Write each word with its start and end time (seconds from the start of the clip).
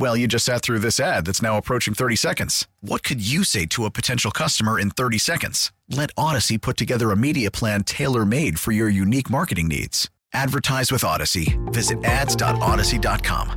Well, 0.00 0.16
you 0.16 0.26
just 0.26 0.46
sat 0.46 0.62
through 0.62 0.78
this 0.78 0.98
ad 0.98 1.26
that's 1.26 1.42
now 1.42 1.58
approaching 1.58 1.92
30 1.92 2.16
seconds. 2.16 2.66
What 2.80 3.02
could 3.02 3.20
you 3.20 3.44
say 3.44 3.66
to 3.66 3.84
a 3.84 3.90
potential 3.90 4.30
customer 4.30 4.80
in 4.80 4.88
30 4.88 5.18
seconds? 5.18 5.72
Let 5.90 6.10
Audacy 6.14 6.58
put 6.58 6.78
together 6.78 7.10
a 7.10 7.16
media 7.18 7.50
plan 7.50 7.84
tailor 7.84 8.24
made 8.24 8.58
for 8.58 8.72
your 8.72 8.88
unique 8.88 9.28
marketing 9.28 9.68
needs. 9.68 10.08
Advertise 10.32 10.90
with 10.90 11.02
Audacy. 11.02 11.54
Visit 11.70 12.02
ads.audacy.com. 12.02 13.50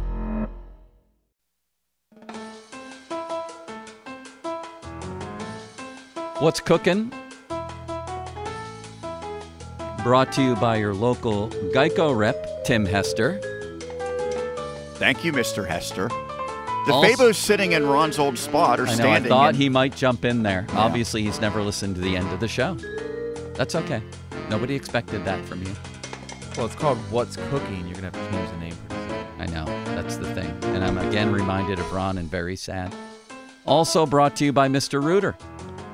What's 6.40 6.59
cooking? 6.59 7.14
Brought 10.03 10.34
to 10.34 10.42
you 10.42 10.56
by 10.58 10.75
your 10.75 10.94
local 10.94 11.48
Geico 11.73 12.14
rep, 12.14 12.66
Tim 12.66 12.86
Hester. 12.86 13.40
Thank 14.96 15.23
you, 15.23 15.31
Mr. 15.31 15.66
Hester. 15.66 16.09
The 16.86 16.94
Also- 16.94 17.08
Fabo's 17.08 17.38
sitting 17.38 17.72
in 17.72 17.86
Ron's 17.88 18.20
old 18.20 18.38
spot 18.38 18.80
or 18.80 18.88
I 18.88 18.95
know, 18.95 19.09
I 19.09 19.20
thought 19.22 19.50
and- 19.50 19.58
he 19.58 19.70
might 19.70 19.95
jump 19.95 20.26
in 20.26 20.44
there. 20.44 20.67
Obviously, 20.73 21.23
he's 21.23 21.40
never 21.40 21.62
listened 21.62 21.95
to 21.95 22.02
the 22.02 22.17
end 22.17 22.31
of 22.34 22.40
the 22.40 22.48
show. 22.48 22.75
That's 23.56 23.75
okay. 23.75 24.02
Nobody 24.50 24.75
expected 24.75 25.23
that 25.25 25.44
from 25.45 25.62
you. 25.64 25.72
Well, 26.58 26.66
it's 26.66 26.75
called 26.75 26.98
What's 27.09 27.38
Cooking. 27.50 27.86
You're 27.88 27.95
gonna 27.95 28.12
have 28.12 28.14
to 28.14 28.31
change 28.31 28.50
the 28.52 28.58
name. 28.58 28.75
I 29.40 29.45
know. 29.48 29.66
That's 29.95 30.17
the 30.17 30.34
thing. 30.36 30.53
And 30.75 30.84
I'm 30.84 30.98
again 30.98 31.31
reminded 31.31 31.80
of 31.80 31.92
Ron 31.94 32.17
and 32.17 32.30
very 32.30 32.56
sad. 32.56 32.94
Also 33.66 34.06
brought 34.06 34.36
to 34.38 34.45
you 34.45 34.52
by 34.53 34.68
Mr. 34.68 35.02
Rooter. 35.02 35.36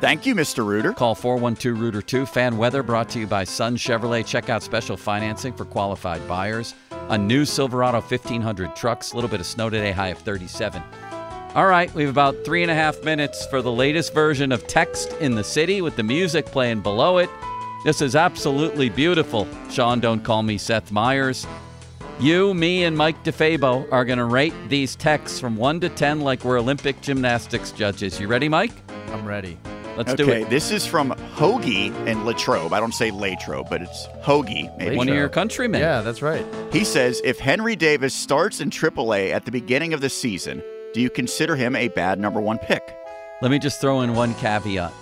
Thank 0.02 0.26
you, 0.26 0.34
Mr. 0.34 0.66
Rooter. 0.66 0.94
Call 0.94 1.14
412 1.14 1.78
Rooter 1.80 2.02
2. 2.02 2.26
Fan 2.26 2.58
weather 2.58 2.82
brought 2.82 3.10
to 3.10 3.20
you 3.20 3.28
by 3.28 3.44
Sun 3.44 3.76
Chevrolet. 3.78 4.26
Check 4.26 4.50
out 4.50 4.64
special 4.64 4.98
financing 4.98 5.54
for 5.54 5.66
qualified 5.66 6.26
buyers. 6.28 6.74
A 7.10 7.18
new 7.18 7.44
Silverado 7.44 8.02
1500 8.02 8.76
trucks. 8.76 9.12
A 9.12 9.16
little 9.16 9.30
bit 9.30 9.40
of 9.40 9.46
snow 9.46 9.70
today, 9.70 9.92
high 9.92 10.10
of 10.10 10.20
37. 10.20 10.82
All 11.56 11.66
right, 11.66 11.92
we 11.96 12.04
have 12.04 12.12
about 12.12 12.46
three 12.46 12.62
and 12.62 12.70
a 12.70 12.76
half 12.76 13.04
minutes 13.04 13.48
for 13.48 13.64
the 13.64 13.72
latest 13.72 14.14
version 14.14 14.52
of 14.52 14.68
Text 14.68 15.14
in 15.14 15.34
the 15.34 15.44
City 15.44 15.82
with 15.82 15.96
the 15.96 16.04
music 16.04 16.46
playing 16.46 16.82
below 16.82 17.18
it. 17.18 17.30
This 17.84 18.04
is 18.04 18.16
absolutely 18.16 18.90
beautiful. 18.90 19.48
Sean, 19.72 20.00
don't 20.00 20.24
call 20.24 20.44
me 20.44 20.60
Seth 20.60 20.92
Meyers. 20.92 21.48
You, 22.20 22.54
me, 22.54 22.84
and 22.84 22.96
Mike 22.96 23.24
DeFabo 23.24 23.92
are 23.92 24.06
going 24.06 24.20
to 24.20 24.26
rate 24.26 24.54
these 24.68 24.96
texts 24.96 25.40
from 25.40 25.56
1 25.56 25.80
to 25.80 25.90
10 25.90 26.22
like 26.22 26.44
we're 26.44 26.60
Olympic 26.60 27.02
gymnastics 27.02 27.72
judges. 27.72 28.20
You 28.20 28.28
ready, 28.28 28.50
Mike? 28.50 28.74
I'm 29.08 29.26
ready. 29.26 29.58
Let's 30.00 30.14
do 30.14 30.24
okay, 30.24 30.44
it. 30.44 30.50
this 30.50 30.72
is 30.72 30.86
from 30.86 31.12
Hoagie 31.36 31.94
and 32.08 32.26
Latrobe. 32.26 32.72
I 32.72 32.80
don't 32.80 32.94
say 32.94 33.12
Latrobe, 33.12 33.68
but 33.70 33.82
it's 33.82 34.08
Hoagie. 34.24 34.76
Maybe. 34.78 34.96
One 34.96 35.10
of 35.10 35.14
your 35.14 35.28
countrymen. 35.28 35.82
Yeah, 35.82 36.00
that's 36.00 36.22
right. 36.22 36.46
He 36.72 36.86
says 36.86 37.22
if 37.26 37.38
Henry 37.38 37.76
Davis 37.76 38.14
starts 38.14 38.62
in 38.62 38.70
AAA 38.70 39.32
at 39.32 39.44
the 39.44 39.52
beginning 39.52 39.94
of 39.94 40.00
the 40.00 40.10
season, 40.10 40.64
do 40.94 41.02
you 41.02 41.10
consider 41.10 41.58
him 41.58 41.76
a 41.76 41.90
bad 41.90 42.18
number 42.18 42.40
one 42.40 42.60
pick? 42.60 42.96
Let 43.42 43.52
me 43.52 43.60
just 43.60 43.82
throw 43.82 44.00
in 44.00 44.16
one 44.16 44.34
caveat. 44.36 44.94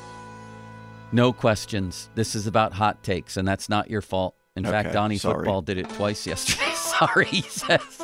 No 1.11 1.31
questions. 1.31 2.09
This 2.15 2.33
is 2.33 2.47
about 2.47 2.73
hot 2.73 3.03
takes, 3.03 3.37
and 3.37 3.47
that's 3.47 3.69
not 3.69 3.91
your 3.91 4.01
fault. 4.01 4.33
In 4.55 4.63
fact, 4.63 4.87
Okay, 4.87 4.93
Donnie 4.93 5.19
sorry. 5.19 5.35
Football 5.35 5.61
did 5.61 5.77
it 5.77 5.87
twice 5.89 6.25
yesterday. 6.25 6.71
sorry, 6.73 7.25
he 7.25 7.41
says. 7.43 8.01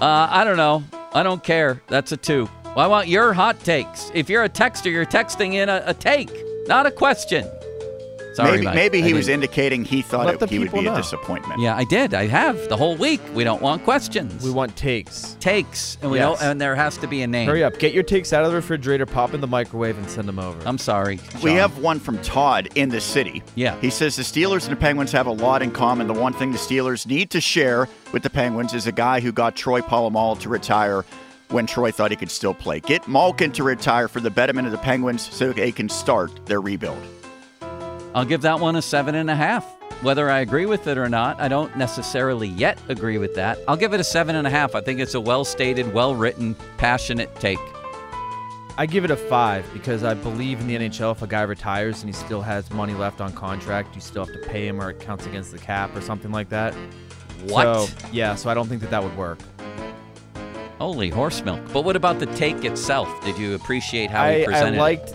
Uh, 0.00 0.26
I 0.28 0.42
don't 0.42 0.56
know. 0.56 0.82
I 1.14 1.22
don't 1.22 1.44
care. 1.44 1.80
That's 1.86 2.10
a 2.10 2.16
two. 2.16 2.50
Well, 2.78 2.86
I 2.86 2.88
want 2.90 3.08
your 3.08 3.32
hot 3.32 3.58
takes. 3.64 4.12
If 4.14 4.30
you're 4.30 4.44
a 4.44 4.48
texter, 4.48 4.84
you're 4.84 5.04
texting 5.04 5.54
in 5.54 5.68
a, 5.68 5.82
a 5.86 5.94
take, 5.94 6.30
not 6.68 6.86
a 6.86 6.92
question. 6.92 7.44
Sorry, 8.34 8.52
maybe 8.52 8.64
Mike. 8.66 8.74
maybe 8.76 9.02
he 9.02 9.14
was 9.14 9.26
indicating 9.26 9.84
he 9.84 10.00
thought 10.00 10.32
it, 10.32 10.38
the 10.38 10.46
he 10.46 10.60
would 10.60 10.66
people 10.66 10.82
be 10.82 10.86
a 10.86 10.90
know. 10.92 10.96
disappointment. 10.96 11.60
Yeah, 11.60 11.74
I 11.76 11.82
did. 11.82 12.14
I 12.14 12.28
have 12.28 12.68
the 12.68 12.76
whole 12.76 12.94
week. 12.94 13.20
We 13.34 13.42
don't 13.42 13.60
want 13.60 13.82
questions. 13.82 14.44
We 14.44 14.52
want 14.52 14.76
takes. 14.76 15.36
takes, 15.40 15.98
and 16.02 16.12
we 16.12 16.18
Yes. 16.18 16.38
don't. 16.38 16.48
And 16.50 16.60
there 16.60 16.76
has 16.76 16.96
to 16.98 17.08
be 17.08 17.22
a 17.22 17.26
name. 17.26 17.48
Hurry 17.48 17.64
up. 17.64 17.80
Get 17.80 17.94
your 17.94 18.04
takes 18.04 18.32
out 18.32 18.44
of 18.44 18.50
the 18.50 18.54
refrigerator, 18.56 19.06
pop 19.06 19.34
in 19.34 19.40
the 19.40 19.48
microwave, 19.48 19.98
and 19.98 20.08
send 20.08 20.28
them 20.28 20.38
over. 20.38 20.56
I'm 20.64 20.78
sorry. 20.78 21.18
We 21.42 21.54
have 21.54 21.78
one 21.78 21.98
from 21.98 22.22
Todd 22.22 22.68
in 22.76 22.90
the 22.90 23.00
city. 23.00 23.42
Yeah. 23.56 23.74
He 23.80 23.90
says 23.90 24.14
the 24.14 24.22
Steelers 24.22 24.68
and 24.68 24.76
the 24.76 24.80
Penguins 24.80 25.10
have 25.10 25.26
a 25.26 25.32
lot 25.32 25.62
in 25.62 25.72
common. 25.72 26.06
The 26.06 26.14
one 26.14 26.32
thing 26.32 26.52
the 26.52 26.58
Steelers 26.58 27.08
need 27.08 27.30
to 27.30 27.40
share 27.40 27.88
with 28.12 28.22
the 28.22 28.30
Penguins 28.30 28.72
is 28.72 28.86
a 28.86 28.92
guy 28.92 29.18
who 29.18 29.32
got 29.32 29.56
Troy 29.56 29.80
Polamalu 29.80 30.38
to 30.42 30.48
retire 30.48 31.04
when 31.50 31.66
Troy 31.66 31.90
thought 31.90 32.10
he 32.10 32.16
could 32.16 32.30
still 32.30 32.54
play. 32.54 32.80
Get 32.80 33.06
Malkin 33.08 33.52
to 33.52 33.62
retire 33.62 34.08
for 34.08 34.20
the 34.20 34.30
betterment 34.30 34.66
of 34.66 34.72
the 34.72 34.78
Penguins 34.78 35.32
so 35.32 35.52
they 35.52 35.72
can 35.72 35.88
start 35.88 36.46
their 36.46 36.60
rebuild. 36.60 37.02
I'll 38.14 38.24
give 38.24 38.42
that 38.42 38.60
one 38.60 38.76
a 38.76 38.82
seven 38.82 39.14
and 39.14 39.30
a 39.30 39.36
half. 39.36 39.64
Whether 40.02 40.30
I 40.30 40.40
agree 40.40 40.66
with 40.66 40.86
it 40.86 40.96
or 40.96 41.08
not, 41.08 41.40
I 41.40 41.48
don't 41.48 41.76
necessarily 41.76 42.48
yet 42.48 42.78
agree 42.88 43.18
with 43.18 43.34
that. 43.34 43.58
I'll 43.66 43.76
give 43.76 43.94
it 43.94 44.00
a 44.00 44.04
seven 44.04 44.36
and 44.36 44.46
a 44.46 44.50
half. 44.50 44.74
I 44.74 44.80
think 44.80 45.00
it's 45.00 45.14
a 45.14 45.20
well 45.20 45.44
stated, 45.44 45.92
well 45.92 46.14
written, 46.14 46.54
passionate 46.76 47.34
take. 47.36 47.58
I 48.76 48.86
give 48.86 49.04
it 49.04 49.10
a 49.10 49.16
five 49.16 49.68
because 49.72 50.04
I 50.04 50.14
believe 50.14 50.60
in 50.60 50.68
the 50.68 50.76
NHL. 50.76 51.10
If 51.10 51.22
a 51.22 51.26
guy 51.26 51.42
retires 51.42 52.02
and 52.02 52.08
he 52.08 52.12
still 52.12 52.42
has 52.42 52.70
money 52.70 52.94
left 52.94 53.20
on 53.20 53.32
contract, 53.32 53.96
you 53.96 54.00
still 54.00 54.24
have 54.24 54.40
to 54.40 54.48
pay 54.48 54.68
him, 54.68 54.80
or 54.80 54.90
it 54.90 55.00
counts 55.00 55.26
against 55.26 55.50
the 55.50 55.58
cap, 55.58 55.94
or 55.96 56.00
something 56.00 56.30
like 56.30 56.48
that. 56.50 56.74
What? 57.48 57.88
So, 57.88 58.08
yeah, 58.12 58.36
so 58.36 58.48
I 58.50 58.54
don't 58.54 58.68
think 58.68 58.80
that 58.82 58.90
that 58.90 59.02
would 59.02 59.16
work. 59.16 59.40
Holy 60.78 61.08
horse 61.08 61.44
milk. 61.44 61.60
But 61.72 61.82
what 61.82 61.96
about 61.96 62.20
the 62.20 62.26
take 62.26 62.64
itself? 62.64 63.08
Did 63.24 63.36
you 63.36 63.54
appreciate 63.54 64.10
how 64.10 64.28
he 64.28 64.36
I, 64.36 64.42
I 64.42 64.44
presented 64.44 64.76
it? 64.76 64.80
liked. 64.80 65.14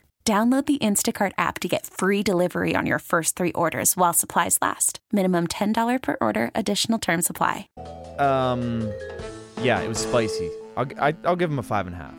Download 0.23 0.65
the 0.67 0.77
Instacart 0.77 1.31
app 1.39 1.57
to 1.59 1.67
get 1.67 1.87
free 1.87 2.21
delivery 2.21 2.75
on 2.75 2.85
your 2.85 2.99
first 2.99 3.35
three 3.35 3.51
orders 3.53 3.97
while 3.97 4.13
supplies 4.13 4.59
last. 4.61 4.99
Minimum 5.11 5.47
$10 5.47 6.01
per 6.01 6.17
order, 6.21 6.51
additional 6.53 6.99
term 6.99 7.23
supply. 7.23 7.67
Um, 8.19 8.93
yeah, 9.63 9.81
it 9.81 9.87
was 9.87 9.97
spicy. 9.97 10.51
I'll, 10.77 10.85
I, 10.99 11.15
I'll 11.25 11.35
give 11.35 11.49
him 11.49 11.57
a 11.57 11.63
five 11.63 11.87
and 11.87 11.95
a 11.95 11.97
half. 11.97 12.13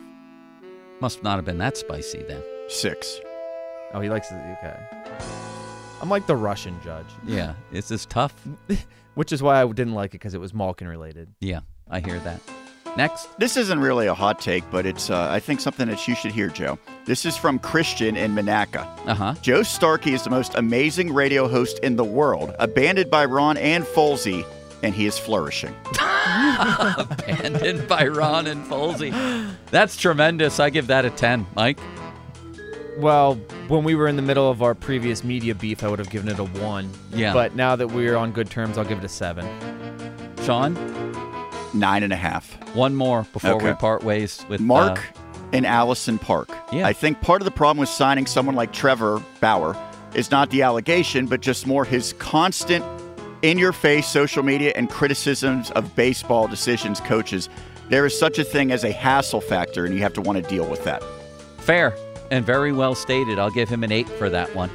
Must 0.99 1.23
not 1.23 1.37
have 1.37 1.45
been 1.45 1.59
that 1.59 1.77
spicy 1.77 2.23
then. 2.23 2.43
Six. 2.67 3.21
Oh, 3.93 4.01
he 4.01 4.09
likes 4.09 4.29
it. 4.31 4.35
Okay. 4.59 4.77
I'm 6.01 6.09
like 6.09 6.27
the 6.27 6.35
Russian 6.35 6.77
judge, 6.83 7.07
Yeah. 7.25 7.53
Is 7.71 7.87
this 7.87 8.05
tough? 8.05 8.33
which 9.15 9.31
is 9.31 9.41
why 9.41 9.61
I 9.61 9.65
didn't 9.65 9.93
like 9.93 10.09
it 10.09 10.19
because 10.19 10.33
it 10.33 10.41
was 10.41 10.53
Malkin 10.53 10.89
related. 10.89 11.29
Yeah, 11.39 11.61
I 11.89 12.01
hear 12.01 12.19
that. 12.19 12.41
Next. 12.95 13.27
This 13.39 13.57
isn't 13.57 13.79
really 13.79 14.07
a 14.07 14.13
hot 14.13 14.39
take, 14.39 14.63
but 14.69 14.85
it's, 14.85 15.09
uh, 15.09 15.27
I 15.31 15.39
think, 15.39 15.59
something 15.61 15.87
that 15.87 16.07
you 16.07 16.15
should 16.15 16.31
hear, 16.31 16.49
Joe. 16.49 16.77
This 17.05 17.25
is 17.25 17.35
from 17.35 17.57
Christian 17.59 18.15
in 18.15 18.35
Monaca. 18.35 18.87
Uh 19.07 19.15
huh. 19.15 19.35
Joe 19.41 19.63
Starkey 19.63 20.13
is 20.13 20.23
the 20.23 20.29
most 20.29 20.53
amazing 20.55 21.13
radio 21.13 21.47
host 21.47 21.79
in 21.79 21.95
the 21.95 22.03
world, 22.03 22.53
abandoned 22.59 23.09
by 23.09 23.25
Ron 23.25 23.57
and 23.57 23.83
Folsey, 23.83 24.45
and 24.83 24.93
he 24.93 25.05
is 25.05 25.17
flourishing. 25.17 25.73
Abandoned 26.27 27.87
by 27.87 28.07
Ron 28.07 28.47
and 28.47 28.65
Folsey. 28.65 29.11
That's 29.71 29.97
tremendous. 29.97 30.59
I 30.59 30.69
give 30.69 30.87
that 30.87 31.05
a 31.05 31.09
10. 31.09 31.47
Mike? 31.55 31.79
Well, 32.97 33.35
when 33.69 33.83
we 33.83 33.95
were 33.95 34.07
in 34.07 34.17
the 34.17 34.21
middle 34.21 34.49
of 34.51 34.61
our 34.61 34.75
previous 34.75 35.23
media 35.23 35.55
beef, 35.55 35.83
I 35.83 35.87
would 35.89 35.99
have 35.99 36.09
given 36.11 36.29
it 36.29 36.37
a 36.37 36.43
one. 36.43 36.89
Yeah. 37.11 37.33
But 37.33 37.55
now 37.55 37.75
that 37.75 37.87
we're 37.87 38.15
on 38.15 38.31
good 38.31 38.49
terms, 38.49 38.77
I'll 38.77 38.85
give 38.85 38.99
it 38.99 39.03
a 39.03 39.09
seven. 39.09 39.47
Sean, 40.43 40.75
Nine 41.73 42.03
and 42.03 42.13
a 42.13 42.15
half. 42.17 42.57
one 42.75 42.95
more 42.95 43.25
before 43.33 43.57
we 43.57 43.73
part 43.73 44.03
ways 44.03 44.45
with 44.49 44.61
Mark 44.61 44.99
uh, 44.99 45.19
and 45.53 45.65
Allison 45.65 46.17
Park. 46.19 46.49
Yeah. 46.71 46.87
I 46.87 46.93
think 46.93 47.21
part 47.21 47.41
of 47.41 47.45
the 47.45 47.51
problem 47.51 47.79
with 47.79 47.89
signing 47.89 48.25
someone 48.25 48.55
like 48.55 48.71
Trevor 48.73 49.21
Bauer 49.41 49.75
is 50.13 50.29
not 50.31 50.49
the 50.51 50.61
allegation, 50.61 51.25
but 51.25 51.41
just 51.41 51.65
more 51.65 51.85
his 51.85 52.13
constant 52.13 52.85
in 53.41 53.57
your 53.57 53.73
face 53.73 54.07
social 54.07 54.43
media 54.43 54.71
and 54.75 54.89
criticisms 54.89 55.71
of 55.71 55.95
baseball 55.95 56.47
decisions, 56.47 56.99
coaches. 57.01 57.49
There 57.89 58.05
is 58.05 58.17
such 58.17 58.39
a 58.39 58.43
thing 58.43 58.71
as 58.71 58.83
a 58.83 58.91
hassle 58.91 59.41
factor, 59.41 59.85
and 59.85 59.93
you 59.93 60.01
have 60.01 60.13
to 60.13 60.21
want 60.21 60.41
to 60.41 60.49
deal 60.49 60.67
with 60.69 60.83
that. 60.85 61.03
fair 61.57 61.95
and 62.31 62.45
very 62.45 62.71
well 62.71 62.95
stated. 62.95 63.37
I'll 63.37 63.51
give 63.51 63.69
him 63.69 63.83
an 63.83 63.91
eight 63.91 64.07
for 64.09 64.29
that 64.29 64.55
one. 64.55 64.69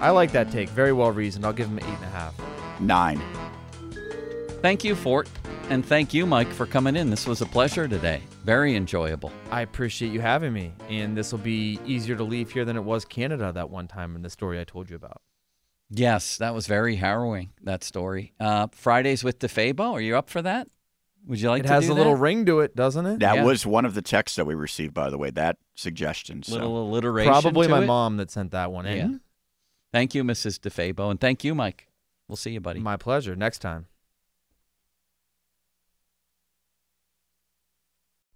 I 0.00 0.10
like 0.10 0.32
that 0.32 0.52
take. 0.52 0.68
Very 0.68 0.92
well 0.92 1.10
reasoned. 1.10 1.44
I'll 1.44 1.52
give 1.52 1.68
him 1.68 1.78
an 1.78 1.84
eight 1.84 1.94
and 1.96 2.04
a 2.04 2.08
half. 2.08 2.34
Nine. 2.80 3.20
Thank 4.60 4.84
you, 4.84 4.94
Fort, 4.94 5.28
and 5.70 5.84
thank 5.84 6.12
you, 6.12 6.26
Mike, 6.26 6.48
for 6.48 6.66
coming 6.66 6.96
in. 6.96 7.10
This 7.10 7.26
was 7.26 7.40
a 7.40 7.46
pleasure 7.46 7.88
today. 7.88 8.22
Very 8.44 8.76
enjoyable. 8.76 9.32
I 9.50 9.62
appreciate 9.62 10.12
you 10.12 10.20
having 10.20 10.52
me. 10.52 10.72
And 10.88 11.16
this 11.16 11.32
will 11.32 11.38
be 11.38 11.78
easier 11.86 12.16
to 12.16 12.24
leave 12.24 12.50
here 12.50 12.64
than 12.64 12.76
it 12.76 12.84
was 12.84 13.04
Canada 13.04 13.52
that 13.52 13.70
one 13.70 13.88
time 13.88 14.16
in 14.16 14.22
the 14.22 14.30
story 14.30 14.60
I 14.60 14.64
told 14.64 14.90
you 14.90 14.96
about. 14.96 15.22
Yes, 15.90 16.38
that 16.38 16.54
was 16.54 16.66
very 16.66 16.96
harrowing. 16.96 17.50
That 17.62 17.84
story. 17.84 18.32
Uh, 18.40 18.68
Fridays 18.72 19.22
with 19.22 19.38
DeFabo. 19.38 19.92
Are 19.92 20.00
you 20.00 20.16
up 20.16 20.30
for 20.30 20.42
that? 20.42 20.68
Would 21.26 21.40
you 21.40 21.50
like 21.50 21.60
it 21.60 21.66
to 21.66 21.72
has 21.74 21.86
do 21.86 21.92
a 21.92 21.94
little 21.94 22.16
ring 22.16 22.46
to 22.46 22.60
it, 22.60 22.74
doesn't 22.74 23.06
it? 23.06 23.20
That 23.20 23.36
Yeah. 23.36 23.44
was 23.44 23.64
one 23.64 23.84
of 23.84 23.94
the 23.94 24.02
texts 24.02 24.36
that 24.36 24.44
we 24.44 24.54
received, 24.54 24.92
by 24.94 25.10
the 25.10 25.18
way, 25.18 25.30
that 25.30 25.58
suggestion. 25.74 26.42
So. 26.42 26.54
little 26.54 26.82
alliteration. 26.88 27.30
Probably 27.30 27.66
to 27.68 27.70
my 27.70 27.82
it? 27.82 27.86
mom 27.86 28.16
that 28.16 28.30
sent 28.30 28.50
that 28.52 28.72
one 28.72 28.86
in. 28.86 29.10
Yeah. 29.12 29.18
Thank 29.92 30.14
you, 30.14 30.24
Mrs. 30.24 30.58
DeFabo, 30.58 31.10
and 31.10 31.20
thank 31.20 31.44
you, 31.44 31.54
Mike. 31.54 31.88
We'll 32.26 32.36
see 32.36 32.52
you, 32.52 32.60
buddy. 32.60 32.80
My 32.80 32.96
pleasure. 32.96 33.36
Next 33.36 33.58
time. 33.58 33.86